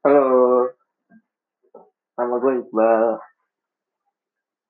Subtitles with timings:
[0.00, 0.64] Halo,
[2.16, 3.20] nama gue Iqbal.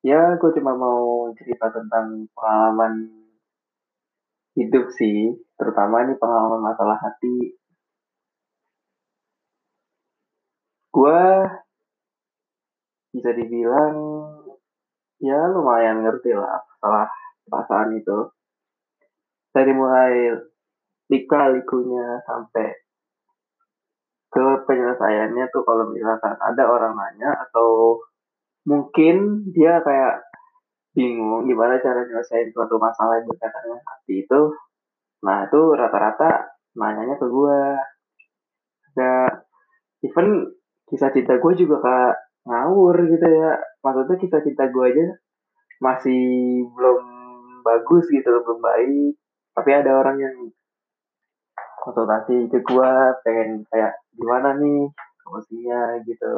[0.03, 3.07] Ya, gue cuma mau cerita tentang pengalaman
[4.59, 7.55] hidup sih, terutama ini pengalaman masalah hati.
[10.91, 11.23] Gue
[13.15, 13.95] bisa dibilang
[15.23, 17.07] ya lumayan ngerti lah masalah
[17.47, 18.35] perasaan itu.
[19.55, 20.43] Dari mulai
[21.07, 22.80] lika-likunya sampai
[24.65, 27.99] penyelesaiannya tuh kalau misalkan ada orang nanya atau
[28.65, 30.21] mungkin dia kayak
[30.91, 34.41] bingung gimana cara nyelesain suatu masalah yang berkaitan dengan hati itu
[35.23, 37.59] nah itu rata-rata nanyanya ke gue
[38.99, 39.13] ya
[40.03, 40.51] even
[40.91, 45.07] kisah cinta gue juga kayak ngawur gitu ya maksudnya kisah cinta gue aja
[45.79, 46.23] masih
[46.75, 47.01] belum
[47.63, 49.15] bagus gitu belum baik
[49.55, 50.35] tapi ada orang yang
[51.81, 52.91] konsultasi ke gue
[53.25, 54.91] pengen kayak gimana nih?
[55.23, 56.31] Solusinya gitu.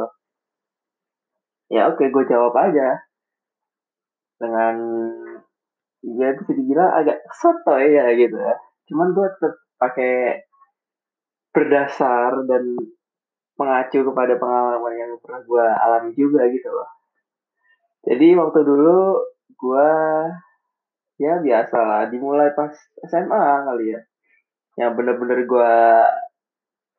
[1.72, 3.02] Ya oke gue jawab aja.
[4.38, 4.76] Dengan
[6.04, 8.56] ya bisa dibilang agak soto ya gitu ya.
[8.92, 10.44] Cuman gue tetap pakai
[11.54, 12.64] berdasar dan
[13.54, 16.90] mengacu kepada pengalaman yang pernah gue alami juga gitu loh.
[18.04, 19.22] Jadi waktu dulu
[19.54, 19.90] gue
[21.22, 22.74] ya biasa lah dimulai pas
[23.06, 24.02] SMA kali ya.
[24.82, 25.74] Yang bener-bener gue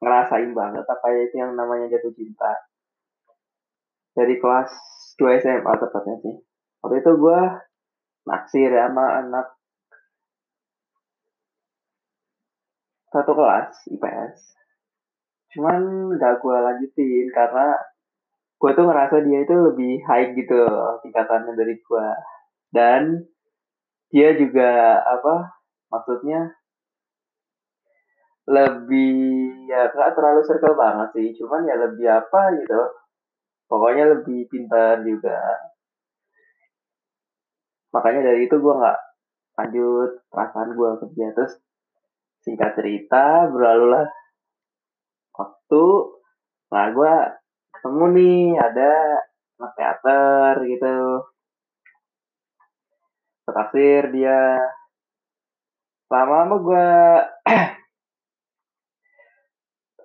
[0.05, 2.53] ngerasain banget apa itu yang namanya jatuh cinta.
[4.15, 4.71] Dari kelas
[5.19, 6.37] 2 SMA tepatnya sih.
[6.85, 7.41] Waktu itu gue
[8.29, 9.47] naksir ya sama anak
[13.13, 14.37] satu kelas IPS
[15.55, 17.79] cuman gak gue lanjutin karena
[18.59, 20.67] gue tuh ngerasa dia itu lebih high gitu
[21.07, 22.09] tingkatannya dari gue
[22.75, 23.23] dan
[24.11, 25.55] dia juga apa
[25.95, 26.59] maksudnya
[28.45, 29.17] lebih
[29.65, 31.29] ya gak terlalu circle banget sih.
[31.41, 32.81] Cuman ya lebih apa gitu.
[33.69, 35.41] Pokoknya lebih pintar juga.
[37.95, 39.01] Makanya dari itu gue nggak
[39.55, 41.55] lanjut perasaan gue ke dia terus
[42.43, 44.07] singkat cerita berlalu lah
[45.39, 45.85] waktu.
[46.75, 47.15] Nah gue
[47.79, 48.93] ketemu nih ada
[49.63, 50.97] anak teater gitu.
[53.47, 54.43] Terakhir dia.
[56.11, 56.89] Lama-lama gue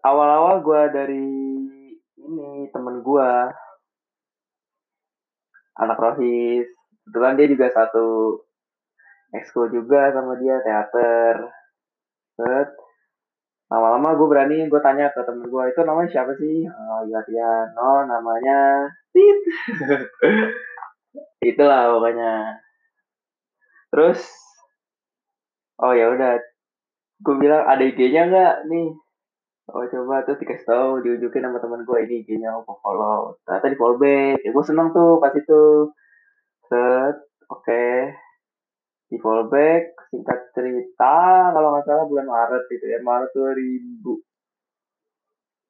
[0.03, 1.27] awal-awal gue dari
[2.19, 3.31] ini temen gue
[5.79, 6.67] anak rohis.
[7.07, 8.07] Kebetulan dia juga satu
[9.33, 11.35] ekskul juga sama dia teater.
[12.37, 12.69] Set
[13.69, 16.65] lama-lama gue berani gue tanya ke temen gue itu namanya siapa sih?
[16.65, 19.39] Oh iya dia no namanya tit
[21.49, 22.57] itulah pokoknya.
[23.93, 24.19] Terus
[25.81, 26.41] oh ya udah.
[27.19, 28.55] Gue bilang ada IG-nya nggak?
[28.71, 28.95] Nih
[29.73, 33.37] oh coba terus dikasih tahu diunjukin sama temen gue ini IG-nya follow.
[33.45, 34.41] Ternyata di follow back.
[34.43, 35.93] Ya gue seneng tuh pas itu.
[36.69, 37.17] Set
[37.49, 37.65] oke.
[37.65, 38.13] Okay.
[39.09, 43.01] di fallback singkat cerita kalau nggak salah bulan Maret gitu ya.
[43.01, 44.05] Maret 2000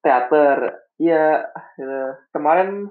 [0.00, 0.80] teater?
[0.96, 1.44] Iya
[1.76, 2.00] gitu.
[2.32, 2.88] kemarin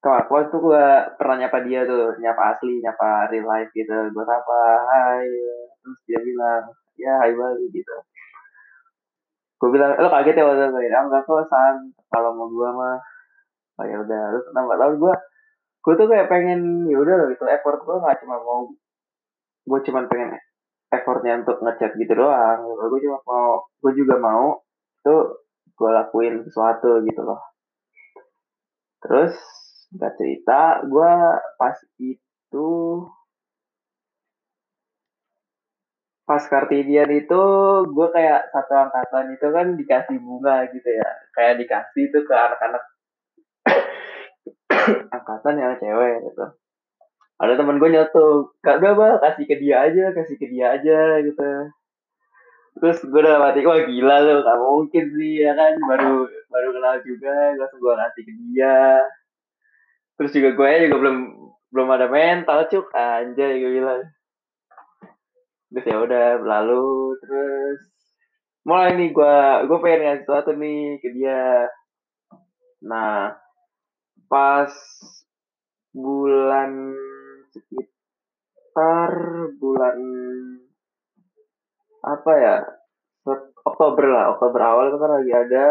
[0.00, 0.86] kemarin tuh gue
[1.20, 4.60] pernah nyapa dia tuh nyapa asli nyapa real life gitu gue apa?
[4.88, 5.28] Hai
[5.84, 6.64] terus dia bilang
[6.96, 7.96] ya hai Bali gitu.
[9.60, 10.88] Gue bilang lo kaget ya waktu itu?
[10.88, 11.92] Enggak kok san.
[12.08, 12.96] Kalau mau gue mah
[13.80, 14.22] oh ya udah.
[14.32, 15.14] Terus nambah tahu gue
[15.80, 18.68] gue tuh kayak pengen ya udah gitu effort gue nggak cuma mau
[19.68, 20.36] gue cuma pengen
[20.92, 22.64] effortnya untuk ngechat gitu doang.
[22.64, 24.64] Gue cuma mau gue juga mau
[25.04, 25.44] tuh
[25.76, 27.40] gue lakuin sesuatu gitu loh.
[29.04, 29.59] Terus
[29.90, 31.12] nggak cerita gue
[31.58, 32.70] pas itu
[36.30, 37.42] pas kartinian itu
[37.90, 41.10] gue kayak satu angkatan itu kan dikasih bunga gitu ya.
[41.34, 42.82] Kayak dikasih itu ke anak-anak
[45.18, 46.46] angkatan yang cewek gitu.
[47.42, 51.50] Ada temen gue nyoto udah bah kasih ke dia aja kasih ke dia aja gitu.
[52.78, 55.74] Terus gue udah mati wah gila lo gak mungkin sih ya kan.
[55.82, 59.02] Baru baru kenal juga langsung gue kasih ke dia
[60.20, 61.16] terus juga gue juga belum
[61.72, 62.92] belum ada mental cuk.
[62.92, 64.04] Anjay gue bilang
[65.72, 67.80] terus ya udah berlalu terus.
[68.68, 71.72] Mulai nih gue gue pengen ngasih sesuatu nih ke dia.
[72.84, 73.32] Nah
[74.28, 74.68] pas
[75.96, 76.92] bulan
[77.56, 79.12] sekitar
[79.56, 79.98] bulan
[82.04, 82.56] apa ya?
[83.64, 85.68] Oktober lah Oktober awal itu kan lagi ada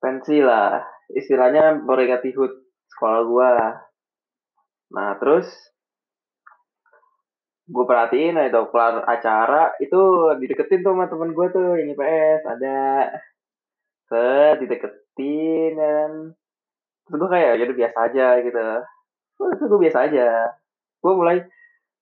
[0.00, 2.52] pensi lah istilahnya memperingati HUT
[2.92, 3.54] sekolah gua.
[4.92, 5.48] Nah terus
[7.72, 10.00] gue perhatiin itu kelar acara itu
[10.36, 12.80] dideketin tuh sama temen gue tuh yang IPS ada.
[14.12, 16.10] Ke dideketin dan
[17.08, 18.60] terus gue kayak jadi ya biasa aja gitu.
[19.40, 20.28] Terus gue biasa aja.
[21.00, 21.38] Gue mulai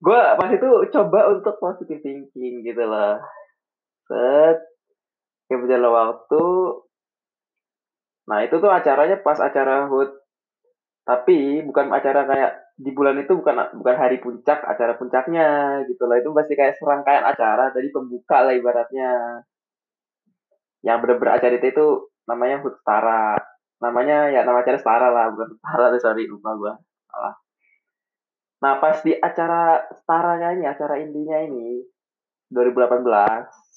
[0.00, 3.22] gue pas itu coba untuk positive thinking gitu loh.
[4.10, 4.58] Set
[5.46, 6.44] kayak berjalan waktu
[8.28, 10.10] nah itu tuh acaranya pas acara HUT.
[11.04, 16.16] Tapi bukan acara kayak di bulan itu bukan bukan hari puncak acara puncaknya gitu lah
[16.20, 19.42] itu masih kayak serangkaian acara dari pembuka lah ibaratnya.
[20.80, 21.86] Yang bener-bener acara itu, itu
[22.24, 23.36] namanya HUT Setara.
[23.80, 26.72] Namanya ya nama acara Setara lah bukan Setara sorry lupa gue
[27.10, 27.34] salah.
[28.60, 31.80] Nah pas di acara Setaranya ini acara intinya ini
[32.52, 33.69] 2018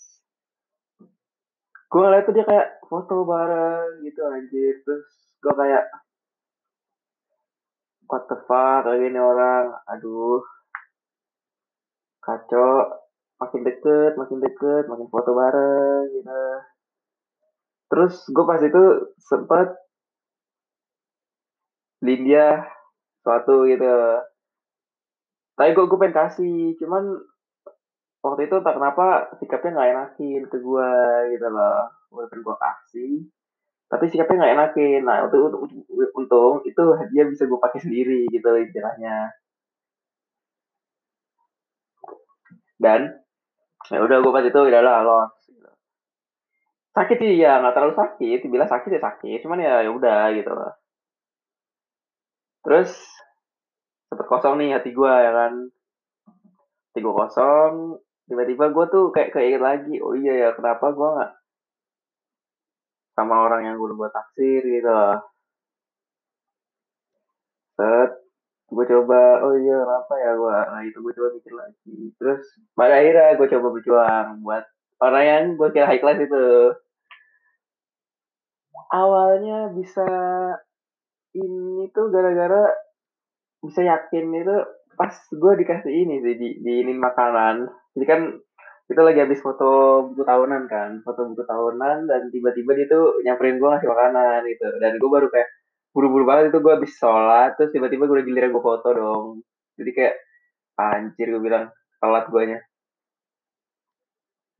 [1.94, 4.82] gue ngeliat tuh dia kayak foto bareng gitu anjir.
[4.82, 5.06] Terus
[5.38, 5.86] gue kayak
[8.10, 9.78] what the fuck lagi ini orang.
[9.94, 10.42] Aduh.
[12.18, 12.98] Kacau.
[13.38, 16.42] Makin deket makin deket makin foto bareng gitu.
[17.94, 18.84] Terus gue pas itu
[19.22, 19.70] sempet
[22.02, 22.66] Lindia
[23.22, 23.94] suatu gitu.
[25.54, 26.74] Tapi gue gue pengen kasih.
[26.82, 27.22] Cuman
[28.24, 30.92] waktu itu tak kenapa sikapnya nggak enakin ke gue
[31.36, 31.92] gitu loh.
[32.14, 33.14] Walaupun gue kasih
[33.94, 35.02] tapi sikapnya nggak enakin.
[35.06, 35.70] Nah untuk,
[36.18, 36.84] untung itu
[37.14, 39.30] dia bisa gue pakai sendiri gitu istilahnya.
[42.82, 43.22] Dan
[43.92, 45.32] ya udah gue pas itu udah lah los
[46.94, 48.38] sakit sih ya nggak terlalu sakit.
[48.42, 50.74] Dibilang sakit ya sakit cuman ya ya udah gitu loh.
[52.66, 52.90] Terus
[54.10, 55.54] sempet kosong nih hati gue ya kan.
[56.90, 58.02] Hati gue kosong
[58.34, 61.32] tiba-tiba gue tuh kayak keinget lagi oh iya ya kenapa gue nggak
[63.14, 65.02] sama orang yang gue buat taksir gitu
[67.78, 68.24] set
[68.74, 71.98] gue coba oh iya kenapa ya gue nah itu gue coba mikir lagi.
[72.18, 72.42] Terus
[72.74, 74.66] pada akhirnya gue coba berjuang buat
[74.98, 76.46] orang yang gue kira high class itu.
[78.94, 80.06] Awalnya bisa
[81.38, 82.74] ini tuh gara-gara
[83.62, 84.58] bisa yakin itu
[84.94, 88.22] pas gue dikasih ini sih di, di ini makanan jadi kan
[88.90, 93.58] kita lagi habis foto buku tahunan kan foto buku tahunan dan tiba-tiba dia tuh nyamperin
[93.62, 94.68] gue ngasih makanan gitu.
[94.82, 95.50] Dan gue baru kayak
[95.96, 99.26] buru-buru banget itu gue habis sholat terus tiba-tiba gue udah giliran gue foto dong.
[99.80, 100.16] Jadi kayak
[100.78, 101.70] anjir gue bilang
[102.02, 102.60] telat guanya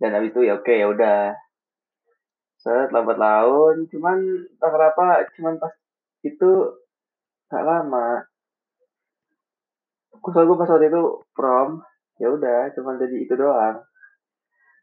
[0.04, 1.36] dan habis itu ya oke ya udah.
[2.60, 4.18] Set lambat laun cuman
[4.60, 5.74] tak kenapa cuman pas
[6.24, 6.52] itu
[7.52, 8.24] gak lama.
[10.24, 11.02] Gue gue pas waktu itu
[11.36, 11.84] prom
[12.22, 13.82] ya udah cuman jadi itu doang.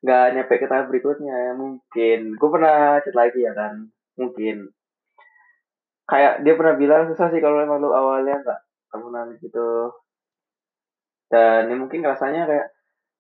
[0.01, 2.21] Nggak nyampe ke tahap berikutnya mungkin.
[2.41, 3.93] Gue pernah chat lagi ya kan?
[4.17, 4.73] Mungkin.
[6.09, 8.61] Kayak dia pernah bilang susah sih kalau emang lu awalnya nggak
[8.91, 9.95] temenan gitu.
[11.31, 12.67] Dan ya mungkin rasanya kayak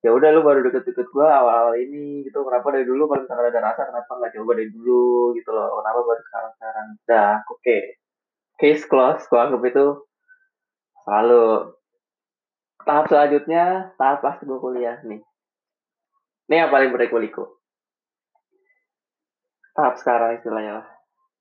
[0.00, 2.42] ya udah lu baru deket-deket gue awal-awal ini gitu.
[2.42, 5.78] Kenapa dari dulu kalau misalkan ada rasa kenapa nggak coba dari dulu gitu loh?
[5.84, 6.88] Kenapa baru sekarang sekarang?
[7.06, 7.60] Dah oke.
[7.62, 7.82] Okay.
[8.60, 9.86] case close gue anggap itu.
[11.04, 11.72] Selalu
[12.88, 15.20] tahap selanjutnya tahap pas gue kuliah nih
[16.50, 17.62] ini yang paling beresiko.
[19.70, 20.86] Tahap sekarang istilahnya lah.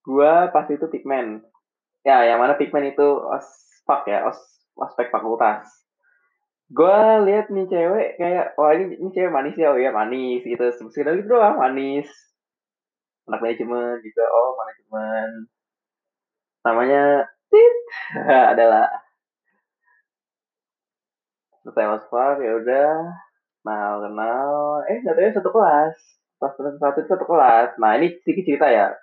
[0.05, 1.41] Gua pas itu pigmen.
[2.05, 4.37] Ya, yang mana pigmen itu ospek ya, os,
[4.77, 5.65] ospek fakultas.
[6.69, 10.61] Gue lihat nih cewek kayak, wah ini, ini cewek manis ya, oh ya manis gitu.
[10.93, 12.05] Sekedar gitu doang, manis.
[13.25, 15.29] Anak manajemen juga, oh manajemen.
[16.69, 17.75] Namanya, tit,
[18.53, 19.08] adalah.
[21.69, 22.93] Selesai ospek, ya udah.
[23.61, 24.81] Kenal kenal.
[24.89, 25.93] Eh jatuhnya satu kelas.
[26.41, 27.77] Pas semester satu itu satu kelas.
[27.77, 28.97] Nah ini sedikit cerita ya.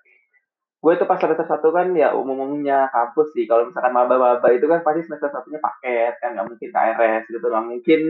[0.83, 3.47] Gue itu pas semester satu kan ya umum-umumnya kampus sih.
[3.47, 7.67] Kalau misalkan maba-maba itu kan pasti semester satunya paket kan nggak mungkin KRS gitu nggak
[7.71, 8.01] mungkin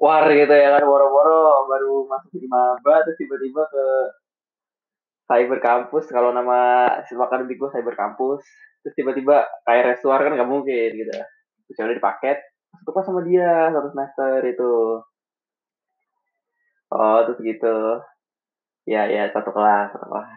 [0.00, 3.86] war gitu ya kan woro-woro baru masuk di maba terus tiba-tiba ke
[5.28, 6.08] cyber kampus.
[6.08, 8.40] Kalau nama siswa akademik gue cyber kampus.
[8.80, 11.12] Terus tiba-tiba KRS war kan nggak mungkin gitu.
[11.68, 14.74] Terus udah dipaket satu kelas sama dia satu semester itu.
[16.90, 17.76] Oh terus gitu.
[18.88, 20.28] Ya ya satu kelas satu kelas.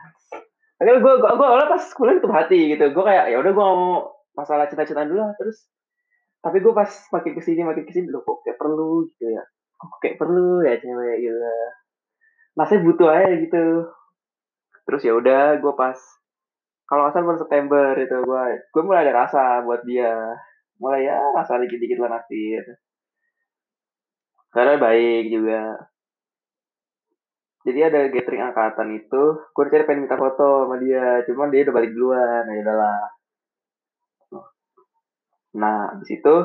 [0.78, 2.86] Akhirnya gue gue gue awalnya pas kuliah itu hati gitu.
[2.94, 5.66] Gue kayak ya udah gue mau masalah cita-cita dulu lah terus.
[6.42, 9.44] Tapi gue pas makin ke sini makin ke sini loh kok kayak perlu gitu ya?
[9.78, 11.40] Kok kayak perlu ya cewek gitu
[12.58, 13.66] masih butuh aja gitu.
[14.90, 15.96] Terus ya udah gue pas
[16.90, 20.34] kalau salah bulan September itu gue gue mulai ada rasa buat dia
[20.78, 22.64] mulai ya rasa dikit-dikit lah naksir
[24.58, 25.78] karena baik juga.
[27.68, 31.22] Jadi ada gathering angkatan itu gue cari pengen minta foto sama dia.
[31.30, 32.48] Cuman dia udah balik duluan.
[32.48, 33.12] Ya udahlah.
[35.62, 36.36] Nah abis itu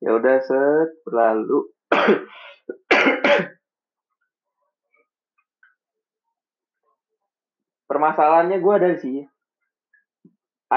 [0.00, 1.02] ya udah set.
[1.02, 1.60] Berlalu
[7.90, 9.26] permasalahannya gue ada sih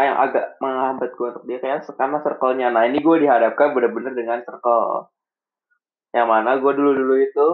[0.02, 2.68] yang agak menghambat gue untuk dia kayak karena circle-nya.
[2.74, 5.14] Nah ini gue dihadapkan bener-bener dengan circle
[6.14, 7.48] yang mana gue dulu-dulu itu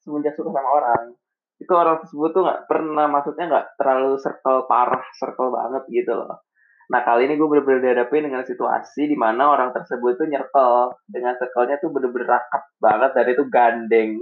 [0.00, 1.12] semenjak suka sama orang.
[1.60, 6.40] Itu orang tersebut tuh nggak pernah maksudnya nggak terlalu circle parah circle banget gitu loh.
[6.88, 10.96] Nah kali ini gue bener-bener dihadapin dengan situasi di mana orang tersebut tuh nyerkel.
[11.04, 14.12] Dengan circle-nya tuh bener-bener rakat banget dan itu gandeng.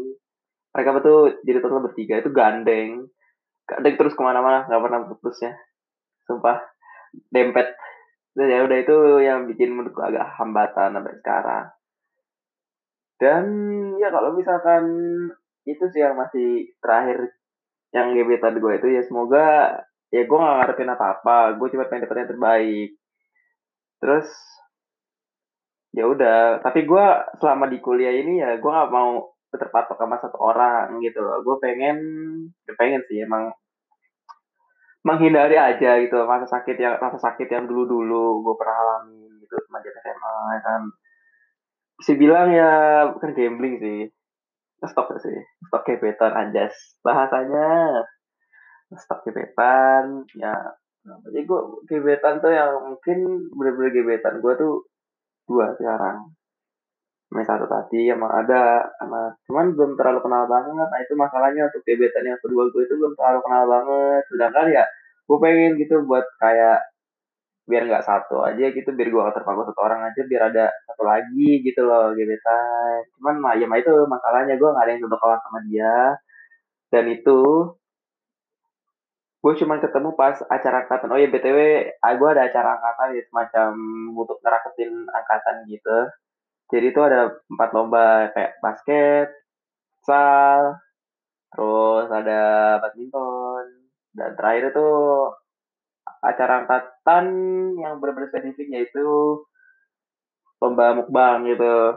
[0.74, 3.06] Mereka tuh jadi total bertiga itu gandeng.
[3.66, 5.54] Gandeng terus ke mana-mana nggak pernah putusnya
[6.26, 6.62] sumpah
[7.30, 7.76] dempet.
[8.38, 11.66] Ya udah itu yang bikin menurutku agak hambatan sampai sekarang.
[13.20, 13.44] Dan
[14.00, 14.84] ya kalau misalkan
[15.68, 17.36] itu sih yang masih terakhir
[17.92, 19.76] yang gebetan gue itu ya semoga
[20.08, 21.58] ya gue gak ngarepin apa-apa.
[21.60, 22.90] Gue cuma pengen dapet yang terbaik.
[24.00, 24.28] Terus
[25.92, 26.64] ya udah.
[26.64, 27.06] Tapi gue
[27.42, 31.42] selama di kuliah ini ya gue gak mau terpatok sama satu orang gitu loh.
[31.44, 31.98] Gue pengen
[32.64, 33.52] ya pengen sih emang
[35.00, 39.54] menghindari aja gitu rasa sakit yang rasa sakit yang dulu dulu gue pernah alami gitu
[39.68, 40.82] semenjak SMA ya kan.
[42.00, 42.72] Bisa bilang ya
[43.12, 44.00] bukan gambling sih.
[44.80, 46.74] Stok sih stok gebetan anjas.
[47.04, 48.00] Bahasanya
[48.96, 50.52] stok gebetan ya.
[51.00, 54.84] Jadi gue gebetan tuh yang mungkin bener-bener gebetan gue tuh
[55.48, 56.30] dua sekarang
[57.30, 60.86] Main satu tadi emang ada sama cuman belum terlalu kenal banget.
[60.90, 64.22] Nah itu masalahnya untuk gebetan yang kedua gue itu belum terlalu kenal banget.
[64.34, 64.84] Sedangkan ya
[65.30, 66.90] gue pengen gitu buat kayak
[67.70, 71.62] biar nggak satu aja gitu biar gue terpaku satu orang aja biar ada satu lagi
[71.62, 73.06] gitu loh gebetan.
[73.14, 76.18] Cuman mah ya itu masalahnya gue nggak ada yang kelas sama dia.
[76.90, 77.40] Dan itu
[79.40, 81.14] gue cuma ketemu pas acara angkatan.
[81.14, 81.58] Oh ya btw
[82.02, 83.70] ah, gue ada acara angkatan ya semacam
[84.18, 85.98] untuk ngeraketin angkatan gitu
[86.70, 89.28] jadi itu ada empat lomba kayak basket
[90.00, 90.78] futsal
[91.50, 94.88] terus ada badminton dan terakhir itu
[96.20, 97.24] acara angkatan
[97.80, 99.08] yang benar-benar spesifik yaitu
[100.60, 101.96] lomba mukbang gitu.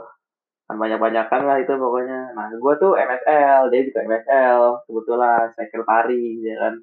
[0.63, 2.31] Kan banyak-banyakan lah itu pokoknya.
[2.31, 6.73] Nah gue tuh MSL dia juga MSL kebetulan sekretari ya kan.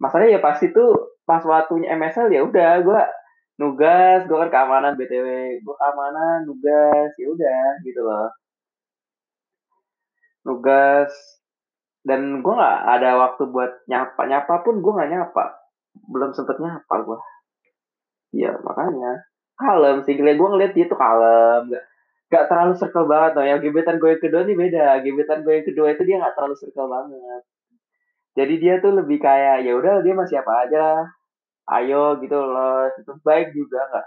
[0.00, 0.84] Masalahnya ya pas itu
[1.28, 3.00] pas waktunya MSL ya udah gue
[3.60, 7.12] nugas gue kan keamanan btw gue keamanan nugas.
[7.20, 8.32] Ya udah gitu loh.
[10.48, 11.12] Nugas.
[12.00, 14.24] Dan gue nggak ada waktu buat nyapa.
[14.24, 15.44] Nyapa pun gue nggak nyapa.
[16.08, 17.20] Belum sempet nyapa gue
[18.30, 19.28] iya makanya.
[19.60, 20.16] Kalem sih.
[20.16, 21.68] Gue ngeliat dia tuh kalem.
[21.68, 21.84] Gak,
[22.32, 24.86] gak terlalu circle banget loh yang gebetan gue yang kedua nih beda.
[25.04, 27.42] Gebetan gue yang kedua itu dia gak terlalu circle banget.
[28.38, 30.86] Jadi dia tuh lebih kayak ya udah dia masih apa aja
[31.78, 32.88] ayo gitu loh.
[32.98, 34.06] Itu baik juga nggak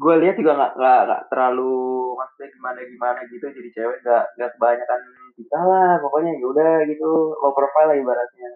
[0.00, 3.46] gue lihat juga nggak nggak terlalu maksudnya gimana gimana gitu.
[3.48, 5.00] Jadi cewek nggak nggak kebanyakan
[5.36, 7.10] kita lah pokoknya ya udah gitu.
[7.40, 8.50] Low profile lah ibaratnya.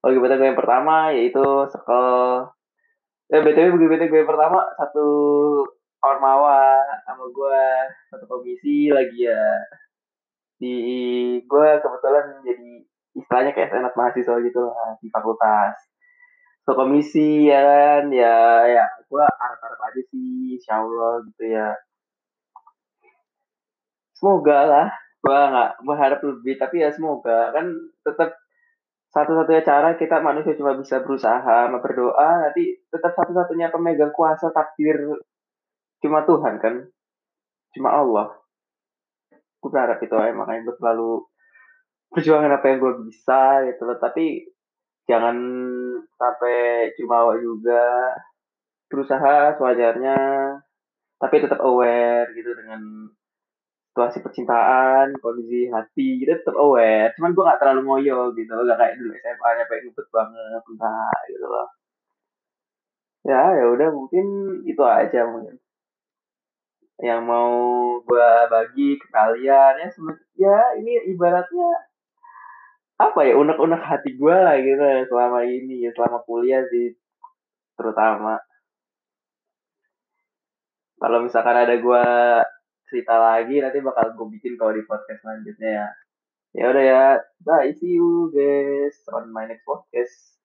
[0.00, 2.48] Oh, gebetan gue yang pertama yaitu circle.
[3.30, 5.06] Eh btw gebetan gue pertama satu
[6.00, 7.62] ormawa sama gue
[8.08, 9.44] satu komisi lagi ya.
[10.56, 10.74] Di
[11.44, 12.70] gue kebetulan jadi
[13.16, 15.76] istilahnya kayak senat mahasiswa gitu lah di fakultas
[16.70, 18.14] satu komisi ya kan?
[18.14, 21.74] Ya ya gue harap-harap aja sih insya Allah gitu ya.
[24.14, 24.88] Semoga lah.
[25.18, 27.50] Gue nggak berharap lebih tapi ya semoga.
[27.50, 27.74] Kan
[28.06, 28.38] tetap
[29.10, 34.94] satu-satunya cara kita manusia cuma bisa berusaha berdoa nanti tetap satu-satunya pemegang kuasa takdir
[35.98, 36.86] cuma Tuhan kan?
[37.74, 38.38] Cuma Allah.
[39.58, 41.26] Gue berharap itu aja makanya gue selalu
[42.14, 43.82] perjuangan apa yang gue bisa gitu.
[43.90, 44.46] Loh tapi
[45.10, 45.36] jangan
[46.14, 48.14] sampai cuma juga
[48.86, 50.18] berusaha sewajarnya
[51.18, 53.10] tapi tetap aware gitu dengan
[53.90, 57.10] situasi percintaan, kondisi hati, gitu tetap aware.
[57.18, 61.46] Cuman gue gak terlalu ngoyo gitu, gak kayak dulu SMA nyampe ngebut banget, enggak gitu
[61.50, 61.68] loh.
[63.26, 64.26] Ya, ya udah mungkin
[64.64, 65.60] itu aja mungkin
[67.00, 67.52] yang mau
[68.04, 69.88] gue bagi ke kalian ya
[70.36, 71.68] ya ini ibaratnya
[73.00, 76.92] apa ya unek-unek hati gue lah gitu selama ini ya selama kuliah sih
[77.80, 78.36] terutama.
[81.00, 82.04] Kalau misalkan ada gue
[82.92, 85.88] cerita lagi nanti bakal gue bikin kalau di podcast selanjutnya ya.
[86.50, 87.04] Ya udah ya
[87.40, 90.39] bye see you guys on my next podcast